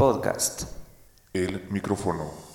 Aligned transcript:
Podcast. 0.00 0.62
El 1.34 1.68
micrófono. 1.68 2.49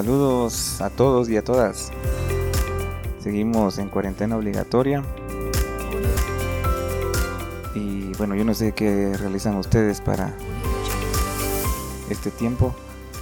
Saludos 0.00 0.80
a 0.80 0.88
todos 0.88 1.28
y 1.28 1.36
a 1.36 1.44
todas. 1.44 1.92
Seguimos 3.22 3.76
en 3.76 3.90
cuarentena 3.90 4.34
obligatoria 4.34 5.04
y 7.74 8.10
bueno, 8.16 8.34
yo 8.34 8.42
no 8.46 8.54
sé 8.54 8.72
qué 8.72 9.14
realizan 9.18 9.56
ustedes 9.56 10.00
para 10.00 10.34
este 12.08 12.30
tiempo. 12.30 12.74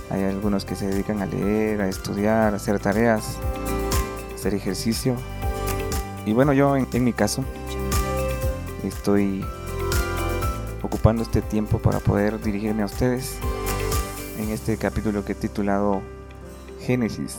Hay 0.08 0.22
algunos 0.22 0.64
que 0.64 0.76
se 0.76 0.86
dedican 0.86 1.20
a 1.20 1.26
leer, 1.26 1.80
a 1.80 1.88
estudiar, 1.88 2.52
a 2.52 2.58
hacer 2.58 2.78
tareas, 2.78 3.38
a 4.30 4.34
hacer 4.36 4.54
ejercicio. 4.54 5.16
Y 6.26 6.32
bueno, 6.32 6.52
yo 6.52 6.76
en, 6.76 6.86
en 6.92 7.02
mi 7.02 7.12
caso 7.12 7.42
estoy 8.84 9.44
ocupando 10.82 11.24
este 11.24 11.42
tiempo 11.42 11.80
para 11.80 11.98
poder 11.98 12.40
dirigirme 12.40 12.82
a 12.82 12.86
ustedes 12.86 13.34
en 14.38 14.50
este 14.50 14.76
capítulo 14.76 15.24
que 15.24 15.32
he 15.32 15.34
titulado 15.34 16.02
Génesis. 16.88 17.38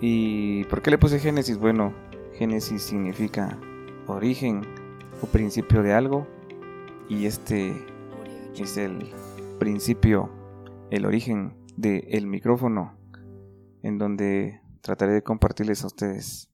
¿Y 0.00 0.62
por 0.66 0.80
qué 0.80 0.92
le 0.92 0.98
puse 0.98 1.18
Génesis? 1.18 1.58
Bueno, 1.58 1.92
Génesis 2.34 2.84
significa 2.84 3.58
origen 4.06 4.62
o 5.22 5.26
principio 5.26 5.82
de 5.82 5.92
algo 5.92 6.28
y 7.08 7.26
este 7.26 7.74
es 8.54 8.76
el 8.76 9.10
principio, 9.58 10.30
el 10.92 11.04
origen 11.04 11.56
del 11.76 12.28
micrófono 12.28 12.96
en 13.82 13.98
donde 13.98 14.60
trataré 14.80 15.14
de 15.14 15.24
compartirles 15.24 15.82
a 15.82 15.88
ustedes 15.88 16.52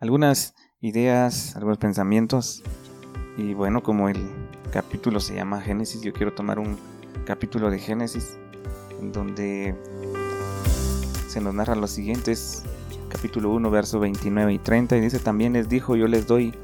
algunas 0.00 0.56
ideas, 0.80 1.54
algunos 1.54 1.78
pensamientos 1.78 2.64
y 3.36 3.54
bueno, 3.54 3.84
como 3.84 4.08
el 4.08 4.18
capítulo 4.72 5.20
se 5.20 5.36
llama 5.36 5.60
Génesis, 5.60 6.02
yo 6.02 6.12
quiero 6.12 6.34
tomar 6.34 6.58
un 6.58 6.76
capítulo 7.24 7.70
de 7.70 7.78
Génesis 7.78 8.36
en 9.00 9.12
donde 9.12 9.76
se 11.28 11.40
nos 11.40 11.54
narra 11.54 11.74
los 11.74 11.90
siguientes 11.90 12.64
capítulo 13.10 13.50
1, 13.50 13.70
verso 13.70 14.00
29 14.00 14.54
y 14.54 14.58
30, 14.58 14.96
y 14.96 15.00
dice 15.00 15.18
también 15.18 15.52
les 15.52 15.68
dijo, 15.68 15.96
yo 15.96 16.06
les 16.06 16.26
doy 16.26 16.54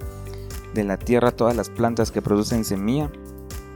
de 0.75 0.85
la 0.85 0.97
tierra 0.97 1.33
todas 1.33 1.55
las 1.55 1.69
plantas 1.69 2.11
que 2.11 2.23
producen 2.23 2.65
semilla, 2.65 3.11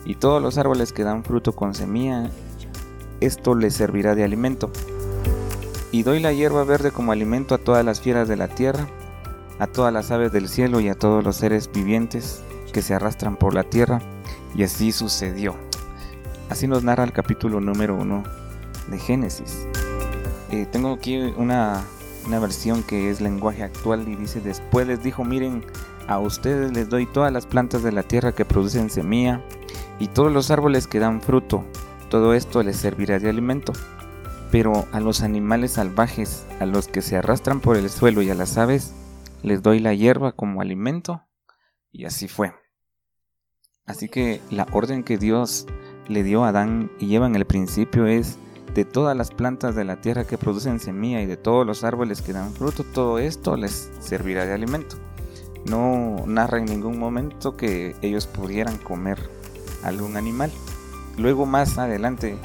y 0.04 0.14
todos 0.14 0.40
los 0.40 0.56
árboles 0.56 0.92
que 0.92 1.04
dan 1.04 1.24
fruto 1.24 1.52
con 1.52 1.74
semilla, 1.74 2.30
esto 3.20 3.54
les 3.54 3.74
servirá 3.74 4.14
de 4.14 4.24
alimento. 4.24 4.70
Y 5.92 6.04
doy 6.04 6.20
la 6.20 6.32
hierba 6.32 6.64
verde 6.64 6.90
como 6.90 7.12
alimento 7.12 7.54
a 7.54 7.58
todas 7.58 7.84
las 7.84 8.00
fieras 8.00 8.28
de 8.28 8.36
la 8.36 8.48
tierra, 8.48 8.88
a 9.58 9.66
todas 9.66 9.92
las 9.92 10.10
aves 10.10 10.32
del 10.32 10.48
cielo 10.48 10.80
y 10.80 10.88
a 10.88 10.94
todos 10.94 11.22
los 11.22 11.36
seres 11.36 11.70
vivientes 11.70 12.42
que 12.72 12.80
se 12.80 12.94
arrastran 12.94 13.36
por 13.36 13.52
la 13.52 13.64
tierra, 13.64 14.00
y 14.54 14.62
así 14.62 14.92
sucedió. 14.92 15.54
Así 16.48 16.66
nos 16.66 16.82
narra 16.82 17.04
el 17.04 17.12
capítulo 17.12 17.60
número 17.60 17.94
1 17.96 18.22
de 18.88 18.98
Génesis. 18.98 19.66
Eh, 20.50 20.66
tengo 20.70 20.92
aquí 20.92 21.16
una, 21.16 21.84
una 22.26 22.38
versión 22.38 22.82
que 22.82 23.10
es 23.10 23.20
lenguaje 23.20 23.62
actual 23.62 24.08
y 24.08 24.16
dice 24.16 24.40
después 24.40 24.86
les 24.86 25.02
dijo 25.02 25.24
miren 25.24 25.64
a 26.08 26.18
ustedes 26.18 26.72
les 26.72 26.88
doy 26.88 27.06
todas 27.06 27.32
las 27.32 27.46
plantas 27.46 27.84
de 27.84 27.92
la 27.92 28.02
tierra 28.02 28.32
que 28.32 28.44
producen 28.44 28.90
semilla 28.90 29.40
y 30.00 30.08
todos 30.08 30.32
los 30.32 30.50
árboles 30.50 30.88
que 30.88 30.98
dan 30.98 31.20
fruto. 31.20 31.64
Todo 32.08 32.34
esto 32.34 32.64
les 32.64 32.76
servirá 32.76 33.20
de 33.20 33.30
alimento. 33.30 33.72
Pero 34.50 34.88
a 34.90 34.98
los 34.98 35.22
animales 35.22 35.72
salvajes 35.72 36.44
a 36.58 36.66
los 36.66 36.88
que 36.88 37.02
se 37.02 37.16
arrastran 37.16 37.60
por 37.60 37.76
el 37.76 37.88
suelo 37.88 38.22
y 38.22 38.30
a 38.30 38.34
las 38.34 38.58
aves 38.58 38.92
les 39.44 39.62
doy 39.62 39.78
la 39.78 39.94
hierba 39.94 40.32
como 40.32 40.60
alimento. 40.60 41.22
Y 41.92 42.06
así 42.06 42.26
fue. 42.26 42.52
Así 43.86 44.08
que 44.08 44.40
la 44.50 44.66
orden 44.72 45.04
que 45.04 45.18
Dios 45.18 45.66
le 46.08 46.24
dio 46.24 46.44
a 46.44 46.48
Adán 46.48 46.90
y 46.98 47.14
Eva 47.14 47.26
en 47.26 47.36
el 47.36 47.44
principio 47.44 48.06
es 48.06 48.36
de 48.74 48.84
todas 48.84 49.16
las 49.16 49.30
plantas 49.30 49.74
de 49.74 49.84
la 49.84 50.00
tierra 50.00 50.24
que 50.24 50.38
producen 50.38 50.80
semilla 50.80 51.20
y 51.20 51.26
de 51.26 51.36
todos 51.36 51.66
los 51.66 51.84
árboles 51.84 52.22
que 52.22 52.32
dan 52.32 52.52
fruto, 52.52 52.84
todo 52.84 53.18
esto 53.18 53.56
les 53.56 53.90
servirá 54.00 54.46
de 54.46 54.52
alimento. 54.52 54.96
No 55.66 56.24
narra 56.26 56.58
en 56.58 56.66
ningún 56.66 56.98
momento 56.98 57.56
que 57.56 57.96
ellos 58.00 58.26
pudieran 58.26 58.78
comer 58.78 59.18
algún 59.82 60.16
animal. 60.16 60.50
Luego 61.18 61.46
más 61.46 61.78
adelante, 61.78 62.36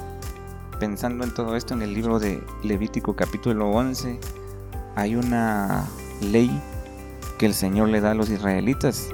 pensando 0.80 1.24
en 1.24 1.34
todo 1.34 1.56
esto 1.56 1.74
en 1.74 1.82
el 1.82 1.94
libro 1.94 2.20
de 2.20 2.44
Levítico 2.64 3.16
capítulo 3.16 3.70
11, 3.70 4.20
hay 4.96 5.16
una 5.16 5.86
ley 6.22 6.62
que 7.38 7.46
el 7.46 7.54
Señor 7.54 7.90
le 7.90 8.02
da 8.02 8.12
a 8.12 8.16
los 8.16 8.30
israelitas. 8.30 9.10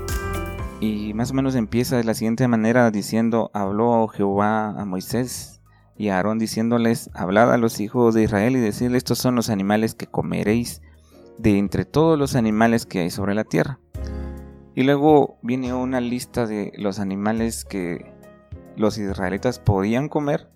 Y 0.79 1.13
más 1.13 1.29
o 1.29 1.33
menos 1.35 1.53
empieza 1.55 1.97
de 1.97 2.03
la 2.03 2.16
siguiente 2.16 2.47
manera 2.47 2.89
diciendo, 2.89 3.51
habló 3.53 4.07
Jehová 4.07 4.69
a 4.69 4.85
Moisés 4.85 5.50
y 6.01 6.09
a 6.09 6.16
Aarón 6.16 6.39
diciéndoles, 6.39 7.12
hablad 7.13 7.53
a 7.53 7.59
los 7.59 7.79
hijos 7.79 8.16
de 8.16 8.23
Israel 8.23 8.56
y 8.56 8.59
decirles, 8.59 8.97
estos 8.97 9.19
son 9.19 9.35
los 9.35 9.51
animales 9.51 9.94
que 9.94 10.07
comeréis 10.07 10.81
de 11.38 11.59
entre 11.59 11.85
todos 11.85 12.17
los 12.17 12.35
animales 12.35 12.88
que 12.88 13.01
hay 13.01 13.12
sobre 13.12 13.35
la 13.35 13.44
tierra. 13.44 13.78
Y 14.73 14.81
luego 14.81 15.38
viene 15.44 15.75
una 15.75 16.01
lista 16.01 16.47
de 16.47 16.73
los 16.75 16.97
animales 16.97 17.66
que 17.66 18.16
los 18.75 18.97
israelitas 18.97 19.59
podían 19.59 20.09
comer 20.09 20.50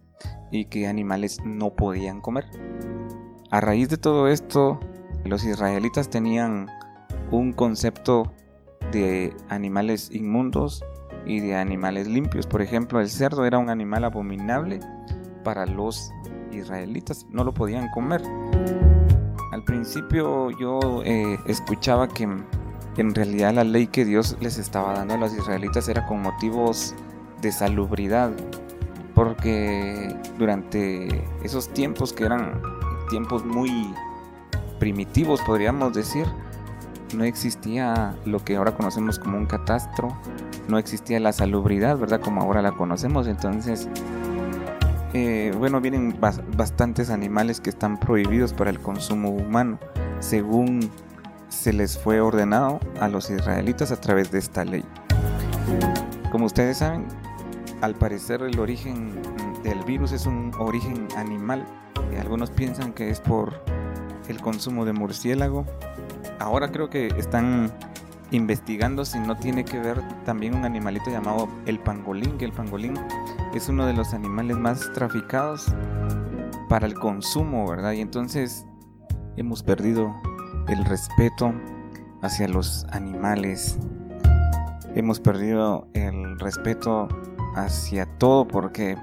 y 0.50 0.66
que 0.66 0.88
animales 0.88 1.38
no 1.46 1.76
podían 1.76 2.22
comer. 2.22 2.46
A 3.52 3.62
raíz 3.62 3.88
de 3.90 3.98
todo 3.98 4.28
esto, 4.28 4.80
los 5.26 5.44
israelitas 5.44 6.10
tenían 6.10 6.70
un 7.30 7.54
concepto 7.54 8.34
de 8.92 9.32
animales 9.50 10.10
inmundos 10.12 10.84
y 11.28 11.40
de 11.40 11.56
animales 11.56 12.08
limpios. 12.08 12.48
Por 12.48 12.64
ejemplo, 12.64 13.00
el 13.00 13.12
cerdo 13.12 13.46
era 13.46 13.60
un 13.60 13.70
animal 13.70 14.06
abominable 14.06 14.80
para 15.46 15.66
los 15.66 16.12
israelitas, 16.52 17.26
no 17.30 17.46
lo 17.46 17.54
podían 17.54 17.88
comer. 17.92 18.22
Al 19.54 19.64
principio 19.64 20.50
yo 20.60 21.02
eh, 21.06 21.40
escuchaba 21.46 22.10
que 22.10 22.24
en 22.24 23.16
realidad 23.16 23.54
la 23.54 23.64
ley 23.64 23.88
que 23.88 24.04
Dios 24.04 24.36
les 24.42 24.58
estaba 24.58 24.94
dando 24.94 25.14
a 25.14 25.18
los 25.18 25.34
israelitas 25.34 25.88
era 25.88 26.06
con 26.08 26.22
motivos 26.22 26.96
de 27.42 27.52
salubridad, 27.52 28.32
porque 29.14 30.14
durante 30.38 31.24
esos 31.44 31.70
tiempos 31.70 32.12
que 32.12 32.26
eran 32.26 32.62
tiempos 33.10 33.46
muy 33.46 33.94
primitivos, 34.80 35.42
podríamos 35.42 35.94
decir, 35.94 36.26
no 37.16 37.24
existía 37.24 38.16
lo 38.26 38.44
que 38.44 38.56
ahora 38.56 38.76
conocemos 38.76 39.20
como 39.20 39.38
un 39.38 39.46
catastro, 39.46 40.10
no 40.68 40.80
existía 40.80 41.20
la 41.20 41.32
salubridad, 41.32 41.98
¿verdad? 41.98 42.20
Como 42.20 42.42
ahora 42.42 42.62
la 42.62 42.72
conocemos, 42.72 43.28
entonces 43.28 43.88
eh, 45.18 45.54
bueno, 45.58 45.80
vienen 45.80 46.20
bas- 46.20 46.42
bastantes 46.58 47.10
animales 47.10 47.62
que 47.62 47.70
están 47.70 47.98
prohibidos 47.98 48.54
para 48.54 48.70
el 48.70 48.82
consumo 48.82 49.30
humano, 49.30 49.80
según 50.20 50.90
se 51.48 51.72
les 51.72 51.98
fue 51.98 52.20
ordenado 52.20 52.82
a 53.00 53.08
los 53.08 53.30
israelitas 53.30 53.94
a 53.94 53.96
través 54.02 54.30
de 54.32 54.40
esta 54.40 54.66
ley. 54.66 54.84
Como 56.34 56.48
ustedes 56.48 56.80
saben, 56.80 57.06
al 57.80 57.96
parecer 57.96 58.42
el 58.42 58.60
origen 58.60 59.14
del 59.64 59.82
virus 59.86 60.12
es 60.12 60.26
un 60.26 60.52
origen 60.60 61.08
animal. 61.16 61.66
Eh, 62.12 62.20
Algunos 62.20 62.52
piensan 62.52 62.92
que 62.92 63.10
es 63.10 63.22
por 63.22 63.64
el 64.28 64.42
consumo 64.42 64.84
de 64.84 64.92
murciélago. 64.92 65.66
Ahora 66.40 66.74
creo 66.74 66.90
que 66.90 67.08
están 67.18 67.72
investigando 68.32 69.06
si 69.06 69.20
no 69.20 69.38
tiene 69.38 69.64
que 69.64 69.80
ver 69.80 70.02
también 70.26 70.56
un 70.56 70.66
animalito 70.66 71.10
llamado 71.10 71.48
el 71.68 71.80
pangolín, 71.80 72.38
que 72.38 72.44
el 72.44 72.52
pangolín 72.52 72.96
es 73.56 73.70
uno 73.70 73.86
de 73.86 73.94
los 73.94 74.14
animales 74.14 74.58
más 74.58 74.92
traficados 74.92 75.74
para 76.68 76.86
el 76.86 76.94
consumo, 76.94 77.66
¿verdad? 77.70 77.94
Y 77.94 78.02
entonces 78.02 78.66
hemos 79.38 79.64
perdido 79.64 80.14
el 80.68 80.84
respeto 80.84 81.54
hacia 82.22 82.50
los 82.50 82.86
animales. 82.92 83.80
Hemos 84.94 85.22
perdido 85.22 85.88
el 85.94 86.38
respeto 86.38 87.08
hacia 87.56 88.06
todo 88.18 88.46
porque 88.46 88.98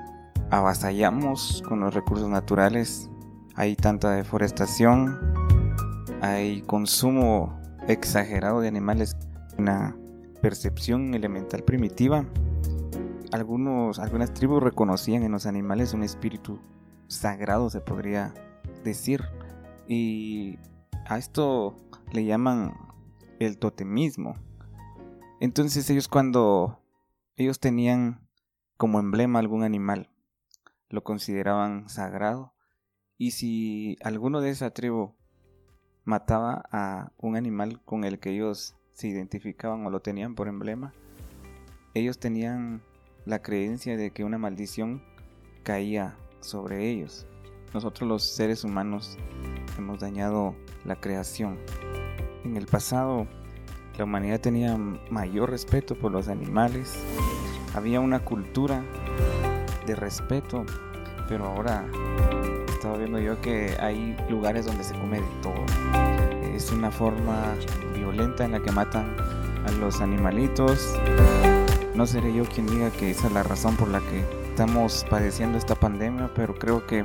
avasallamos 0.51 1.63
con 1.67 1.81
los 1.81 1.95
recursos 1.95 2.29
naturales. 2.29 3.11
Hay 3.55 3.75
tanta 3.75 4.11
deforestación, 4.11 5.19
hay 6.21 6.61
consumo 6.63 7.59
exagerado 7.89 8.61
de 8.61 8.69
animales, 8.69 9.17
una 9.57 9.97
percepción 10.43 11.15
elemental 11.15 11.63
primitiva 11.63 12.27
algunos, 13.33 13.99
algunas 13.99 14.33
tribus 14.33 14.63
reconocían 14.63 15.23
en 15.23 15.33
los 15.33 15.47
animales 15.47 15.95
un 15.95 16.03
espíritu 16.03 16.61
sagrado, 17.09 17.71
se 17.71 17.81
podría 17.81 18.35
decir. 18.85 19.23
Y 19.89 20.59
a 21.07 21.19
esto 21.19 21.77
le 22.13 22.25
llaman 22.25 22.75
el 23.41 23.59
totemismo. 23.59 24.37
Entonces 25.41 25.89
ellos 25.91 26.09
cuando 26.09 26.79
ellos 27.37 27.59
tenían 27.59 28.29
como 28.77 29.01
emblema 29.01 29.39
algún 29.39 29.65
animal, 29.65 30.11
lo 30.89 31.03
consideraban 31.03 31.89
sagrado. 31.89 32.53
Y 33.17 33.33
si 33.33 33.97
alguno 34.03 34.41
de 34.41 34.51
esa 34.51 34.71
tribu 34.71 35.15
mataba 36.05 36.65
a 36.71 37.13
un 37.17 37.37
animal 37.37 37.81
con 37.85 38.05
el 38.05 38.19
que 38.19 38.31
ellos 38.31 38.77
se 38.93 39.09
identificaban 39.09 39.87
o 39.87 39.91
lo 39.91 40.01
tenían 40.01 40.35
por 40.35 40.49
emblema, 40.49 40.93
ellos 41.95 42.19
tenían 42.19 42.83
la 43.25 43.43
creencia 43.43 43.97
de 43.97 44.11
que 44.11 44.25
una 44.25 44.39
maldición 44.39 45.03
caía 45.63 46.17
sobre 46.41 46.89
ellos. 46.89 47.27
Nosotros 47.75 48.09
los 48.09 48.23
seres 48.23 48.65
humanos 48.65 49.17
hemos 49.79 50.01
dañado 50.01 50.55
la 50.85 50.97
creación. 50.97 51.59
En 52.45 52.57
el 52.57 52.67
pasado 52.67 53.27
la 53.99 54.05
humanidad 54.05 54.41
tenía 54.41 54.77
mayor 54.77 55.51
respeto 55.51 55.95
por 55.95 56.13
los 56.13 56.29
animales, 56.29 57.05
había 57.75 58.01
una 58.01 58.25
cultura 58.25 58.83
de 59.87 59.95
respeto, 59.95 60.65
pero 61.29 61.47
ahora 61.47 61.85
estaba 62.69 62.97
viendo 62.97 63.19
yo 63.19 63.41
que 63.41 63.77
hay 63.79 64.17
lugares 64.29 64.67
donde 64.67 64.83
se 64.83 64.95
come 64.95 65.21
de 65.21 65.29
todo. 65.43 65.65
Es 66.55 66.71
una 66.73 66.91
forma 66.91 67.55
violenta 67.95 68.45
en 68.45 68.53
la 68.53 68.61
que 68.61 68.73
matan 68.73 69.15
a 69.67 69.73
los 69.73 70.01
animalitos. 70.01 70.95
No 71.95 72.07
seré 72.07 72.33
yo 72.33 72.45
quien 72.45 72.67
diga 72.67 72.91
que 72.91 73.11
esa 73.11 73.27
es 73.27 73.33
la 73.33 73.43
razón 73.43 73.77
por 73.77 73.89
la 73.89 74.01
que 74.01 74.25
estamos 74.49 75.05
padeciendo 75.11 75.59
esta 75.59 75.75
pandemia, 75.75 76.31
pero 76.35 76.55
creo 76.55 76.87
que 76.87 77.05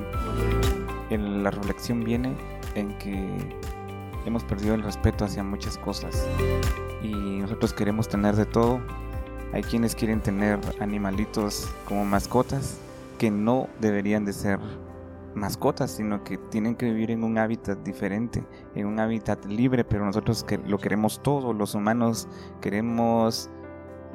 la 1.10 1.52
reflexión 1.52 2.04
viene 2.04 2.36
en 2.76 2.98
que 2.98 3.28
hemos 4.26 4.44
perdido 4.44 4.76
el 4.76 4.84
respeto 4.84 5.26
hacia 5.26 5.44
muchas 5.44 5.78
cosas 5.78 6.28
y 7.02 7.12
nosotros 7.12 7.74
queremos 7.74 8.08
tener 8.08 8.36
de 8.36 8.46
todo. 8.46 8.80
Hay 9.54 9.64
quienes 9.64 9.96
quieren 9.96 10.22
tener 10.22 10.60
animalitos 10.80 11.70
como 11.86 12.06
mascotas 12.06 12.78
que 13.18 13.32
no 13.32 13.68
deberían 13.80 14.26
de 14.26 14.34
ser 14.34 14.60
mascotas, 15.34 15.92
sino 15.92 16.24
que 16.24 16.38
tienen 16.38 16.76
que 16.76 16.86
vivir 16.88 17.12
en 17.12 17.24
un 17.24 17.38
hábitat 17.38 17.80
diferente, 17.80 18.44
en 18.76 18.88
un 18.88 19.00
hábitat 19.00 19.46
libre, 19.46 19.84
pero 19.84 20.06
nosotros 20.06 20.44
que 20.44 20.58
lo 20.58 20.78
queremos 20.78 21.22
todo, 21.22 21.54
los 21.54 21.76
humanos 21.76 22.28
queremos 22.62 23.50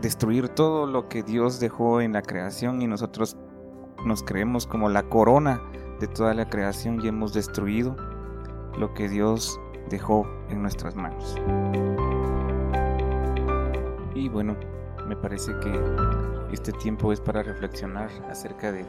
destruir 0.03 0.49
todo 0.49 0.87
lo 0.87 1.09
que 1.09 1.23
Dios 1.23 1.61
dejó 1.61 2.01
en 2.01 2.13
la 2.13 2.23
creación 2.23 2.83
y 2.83 2.89
nosotros 2.89 3.37
nos 4.05 4.25
creemos 4.25 4.67
como 4.67 4.89
la 4.89 5.05
corona 5.05 5.63
de 6.01 6.09
toda 6.09 6.35
la 6.35 6.51
creación 6.51 7.01
y 7.01 7.07
hemos 7.07 7.33
destruido 7.33 7.97
lo 8.77 8.93
que 8.95 9.09
Dios 9.09 9.61
dejó 9.89 10.27
en 10.51 10.61
nuestras 10.61 10.97
manos. 10.97 11.37
Y 14.13 14.29
bueno, 14.29 14.57
me 15.07 15.15
parece 15.15 15.53
que 15.61 15.81
este 16.53 16.73
tiempo 16.73 17.13
es 17.13 17.21
para 17.21 17.45
reflexionar 17.45 18.11
acerca 18.29 18.73
de 18.73 18.85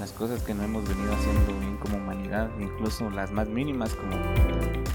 las 0.00 0.12
cosas 0.12 0.42
que 0.42 0.54
no 0.54 0.62
hemos 0.62 0.88
venido 0.88 1.12
haciendo 1.12 1.52
bien 1.60 1.76
como 1.76 1.98
humanidad, 1.98 2.48
incluso 2.58 3.10
las 3.10 3.30
más 3.30 3.46
mínimas 3.46 3.94
como 3.94 4.16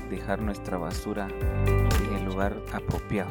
dejar 0.10 0.42
nuestra 0.42 0.80
basura 0.80 1.28
en 1.68 2.16
el 2.16 2.26
lugar 2.26 2.60
apropiado. 2.74 3.30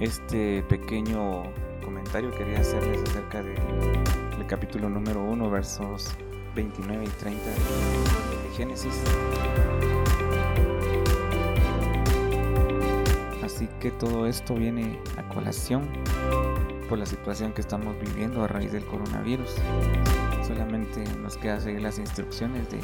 Este 0.00 0.62
pequeño 0.62 1.42
comentario 1.84 2.30
quería 2.30 2.60
hacerles 2.60 3.02
acerca 3.02 3.42
del 3.42 4.46
capítulo 4.46 4.88
número 4.88 5.22
1, 5.22 5.50
versos 5.50 6.08
29 6.54 7.04
y 7.04 7.08
30 7.08 7.44
de, 7.44 7.52
de 7.52 8.54
Génesis. 8.56 8.94
Así 13.44 13.68
que 13.78 13.90
todo 13.90 14.26
esto 14.26 14.54
viene 14.54 14.98
a 15.18 15.28
colación 15.34 15.86
por 16.88 16.96
la 16.96 17.04
situación 17.04 17.52
que 17.52 17.60
estamos 17.60 17.94
viviendo 18.00 18.42
a 18.42 18.48
raíz 18.48 18.72
del 18.72 18.86
coronavirus. 18.86 19.54
Solamente 20.46 21.04
nos 21.18 21.36
queda 21.36 21.60
seguir 21.60 21.82
las 21.82 21.98
instrucciones 21.98 22.70
de 22.70 22.80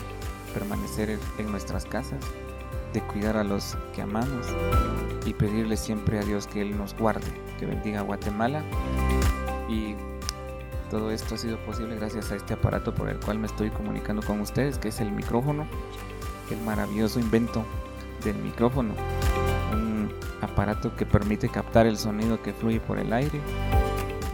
permanecer 0.52 1.18
en 1.38 1.50
nuestras 1.50 1.86
casas, 1.86 2.20
de 2.92 3.00
cuidar 3.02 3.36
a 3.36 3.44
los 3.44 3.76
que 3.94 4.02
amamos 4.02 4.46
y 5.24 5.34
pedirle 5.34 5.76
siempre 5.76 6.18
a 6.18 6.22
Dios 6.22 6.46
que 6.46 6.62
Él 6.62 6.76
nos 6.76 6.96
guarde, 6.96 7.26
que 7.58 7.66
bendiga 7.66 8.00
a 8.00 8.02
Guatemala. 8.02 8.62
Y 9.68 9.94
todo 10.90 11.10
esto 11.10 11.34
ha 11.34 11.38
sido 11.38 11.58
posible 11.58 11.96
gracias 11.96 12.30
a 12.30 12.36
este 12.36 12.54
aparato 12.54 12.94
por 12.94 13.08
el 13.08 13.18
cual 13.18 13.38
me 13.38 13.46
estoy 13.46 13.70
comunicando 13.70 14.22
con 14.22 14.40
ustedes, 14.40 14.78
que 14.78 14.88
es 14.88 15.00
el 15.00 15.10
micrófono, 15.10 15.66
el 16.50 16.60
maravilloso 16.60 17.18
invento 17.18 17.64
del 18.24 18.36
micrófono. 18.36 18.94
Un 19.72 20.12
aparato 20.40 20.94
que 20.94 21.04
permite 21.04 21.48
captar 21.48 21.86
el 21.86 21.98
sonido 21.98 22.40
que 22.40 22.52
fluye 22.52 22.80
por 22.80 22.98
el 22.98 23.12
aire, 23.12 23.40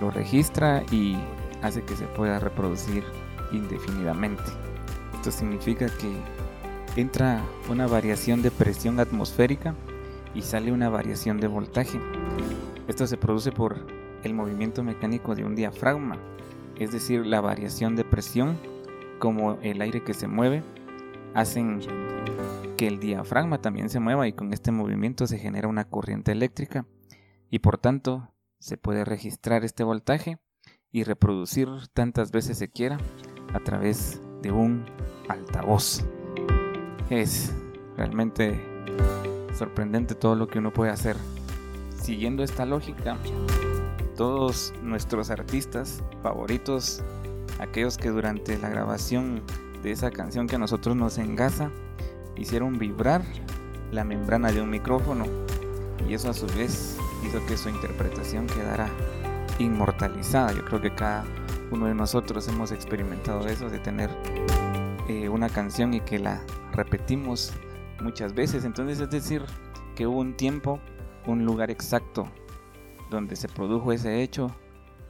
lo 0.01 0.11
registra 0.11 0.83
y 0.91 1.17
hace 1.63 1.83
que 1.83 1.97
se 1.97 2.07
pueda 2.07 2.39
reproducir 2.39 3.05
indefinidamente. 3.53 4.43
Esto 5.15 5.31
significa 5.31 5.87
que 5.87 6.13
entra 6.97 7.43
una 7.71 7.87
variación 7.87 8.43
de 8.43 8.51
presión 8.51 9.01
atmosférica 9.01 9.75
y 10.35 10.43
sale 10.43 10.73
una 10.73 10.89
variación 10.89 11.39
de 11.39 11.47
voltaje. 11.47 12.01
Esto 12.89 13.07
se 13.07 13.17
produce 13.17 13.53
por 13.53 13.87
el 14.23 14.35
movimiento 14.35 14.83
mecánico 14.83 15.35
de 15.35 15.45
un 15.45 15.55
diafragma, 15.55 16.19
es 16.79 16.93
decir, 16.93 17.27
la 17.27 17.41
variación 17.41 17.97
de 17.97 18.05
presión 18.05 18.59
como 19.19 19.59
el 19.63 19.81
aire 19.81 20.03
que 20.03 20.15
se 20.15 20.29
mueve 20.29 20.63
hacen 21.35 21.81
que 22.77 22.87
el 22.87 22.99
diafragma 22.99 23.61
también 23.61 23.89
se 23.89 24.01
mueva 24.01 24.29
y 24.29 24.33
con 24.33 24.53
este 24.53 24.73
movimiento 24.73 25.27
se 25.27 25.39
genera 25.39 25.69
una 25.69 25.85
corriente 25.85 26.33
eléctrica 26.33 26.87
y 27.51 27.61
por 27.61 27.79
tanto 27.79 28.35
se 28.59 28.77
puede 28.77 29.05
registrar 29.05 29.65
este 29.65 29.85
voltaje 29.85 30.39
y 30.91 31.05
reproducir 31.05 31.69
tantas 31.95 32.33
veces 32.33 32.59
se 32.59 32.69
quiera 32.69 32.99
a 33.55 33.61
través 33.61 34.21
de 34.43 34.53
un 34.53 34.85
altavoz. 35.29 36.05
Es 37.13 37.53
realmente 37.99 38.59
sorprendente 39.55 40.15
todo 40.15 40.35
lo 40.35 40.49
que 40.49 40.61
uno 40.61 40.73
puede 40.73 40.91
hacer. 40.91 41.15
Siguiendo 42.01 42.43
esta 42.43 42.65
lógica, 42.65 43.19
todos 44.17 44.73
nuestros 44.83 45.29
artistas 45.29 46.03
favoritos, 46.23 47.03
aquellos 47.61 47.99
que 47.99 48.09
durante 48.09 48.57
la 48.57 48.71
grabación 48.71 49.43
de 49.83 49.93
esa 49.93 50.11
canción 50.11 50.47
que 50.47 50.57
a 50.57 50.59
nosotros 50.59 50.97
nos 50.97 51.19
engasa, 51.19 51.71
hicieron 52.35 52.79
vibrar 52.79 53.23
la 53.91 54.05
membrana 54.05 54.51
de 54.51 54.63
un 54.63 54.71
micrófono 54.71 55.27
y 56.09 56.15
eso 56.15 56.31
a 56.31 56.33
su 56.33 56.47
vez 56.47 56.97
hizo 57.27 57.45
que 57.45 57.59
su 57.59 57.69
interpretación 57.69 58.47
quedara 58.47 58.89
inmortalizada. 59.59 60.55
Yo 60.55 60.65
creo 60.65 60.81
que 60.81 60.95
cada 60.95 61.27
uno 61.71 61.85
de 61.89 61.95
nosotros 61.95 62.49
hemos 62.49 62.73
experimentado 62.73 63.47
eso, 63.49 63.69
de 63.69 63.81
tener 63.81 64.09
eh, 65.09 65.29
una 65.29 65.51
canción 65.51 65.93
y 65.93 66.01
que 66.01 66.19
la 66.19 66.41
repetimos 66.73 67.53
muchas 68.01 68.35
veces. 68.35 68.65
Entonces 68.65 69.01
es 69.01 69.11
decir, 69.11 69.43
que 69.95 70.07
hubo 70.07 70.21
un 70.21 70.37
tiempo, 70.37 70.81
un 71.27 71.45
lugar 71.45 71.71
exacto 71.71 72.31
donde 73.11 73.37
se 73.37 73.49
produjo 73.49 73.93
ese 73.93 74.23
hecho 74.23 74.55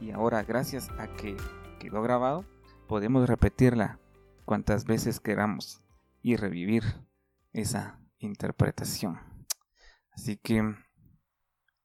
y 0.01 0.11
ahora 0.11 0.43
gracias 0.43 0.91
a 0.99 1.07
que 1.07 1.37
quedó 1.79 2.03
grabado 2.03 2.45
podemos 2.89 3.29
repetirla 3.29 4.01
cuantas 4.45 4.85
veces 4.85 5.21
queramos 5.21 5.83
y 6.21 6.37
revivir 6.37 6.83
esa 7.53 8.01
interpretación. 8.19 9.21
Así 10.11 10.37
que 10.37 10.75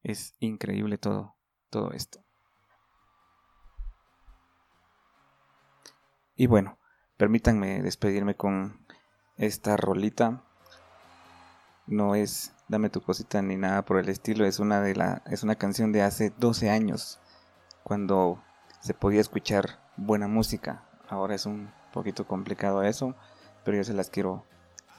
es 0.04 0.36
increíble 0.40 0.98
todo, 0.98 1.38
todo 1.70 1.92
esto. 1.92 2.24
Y 6.36 6.48
bueno, 6.48 6.80
permítanme 7.18 7.82
despedirme 7.82 8.36
con 8.36 8.87
esta 9.38 9.78
rolita. 9.78 10.42
No 11.86 12.16
es 12.16 12.52
Dame 12.70 12.90
tu 12.90 13.02
cosita 13.02 13.42
ni 13.42 13.56
nada 13.56 13.86
por 13.86 13.98
el 13.98 14.10
estilo, 14.10 14.46
es 14.46 14.60
una 14.60 14.82
de 14.82 14.94
la 14.94 15.22
es 15.28 15.44
una 15.44 15.56
canción 15.56 15.94
de 15.94 16.02
hace 16.02 16.34
12 16.38 16.70
años 16.70 17.18
cuando 17.84 18.44
se 18.82 18.94
podía 18.94 19.22
escuchar 19.22 19.80
buena 19.96 20.28
música. 20.28 20.84
Ahora 21.08 21.34
es 21.34 21.46
un 21.46 21.72
poquito 21.94 22.28
complicado 22.28 22.84
eso, 22.84 23.16
pero 23.64 23.78
yo 23.78 23.86
se 23.86 23.94
las 23.94 24.10
quiero 24.10 24.44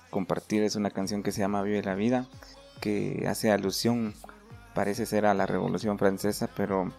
compartir. 0.09 0.63
Es 0.63 0.77
una 0.77 0.91
canción 0.91 1.23
que 1.23 1.31
se 1.31 1.41
llama 1.41 1.61
Vive 1.61 1.83
la 1.83 1.95
vida, 1.95 2.27
que 2.81 3.27
hace 3.29 3.53
alusión, 3.53 4.15
parece 4.75 5.05
ser 5.05 5.27
a 5.27 5.35
la 5.35 5.45
Revolución 5.45 5.99
Francesa, 5.99 6.49
pero 6.57 6.91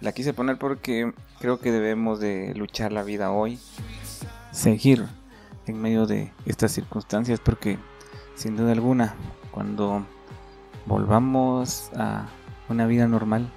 la 0.00 0.12
quise 0.12 0.32
poner 0.32 0.58
porque 0.58 1.12
creo 1.40 1.60
que 1.60 1.72
debemos 1.72 2.20
de 2.20 2.54
luchar 2.54 2.90
la 2.90 3.02
vida 3.02 3.30
hoy, 3.32 3.60
seguir 4.50 5.06
en 5.70 5.80
medio 5.80 6.06
de 6.06 6.32
estas 6.46 6.72
circunstancias, 6.72 7.40
porque 7.40 7.78
sin 8.34 8.56
duda 8.56 8.72
alguna, 8.72 9.14
cuando 9.50 10.04
volvamos 10.86 11.90
a 11.96 12.26
una 12.68 12.86
vida 12.86 13.06
normal, 13.06 13.50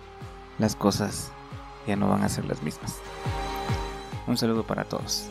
las 0.60 0.76
cosas 0.76 1.32
ya 1.88 1.96
no 1.96 2.10
van 2.10 2.24
a 2.24 2.30
ser 2.30 2.46
las 2.46 2.62
mismas. 2.64 3.00
Un 4.28 4.38
saludo 4.38 4.64
para 4.64 4.86
todos. 4.86 5.28